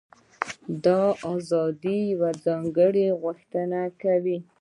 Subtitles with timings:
[0.85, 1.01] دا
[1.33, 4.37] ازادي یوه ځانګړې غوښتنه کوي.